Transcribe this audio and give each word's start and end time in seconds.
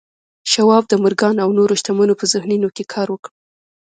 شواب 0.51 0.83
د 0.87 0.93
مورګان 1.01 1.35
او 1.43 1.49
نورو 1.57 1.73
شتمنو 1.81 2.13
په 2.19 2.25
ذهنونو 2.31 2.67
کې 2.75 2.83
کار 2.93 3.07
وکړ 3.11 3.29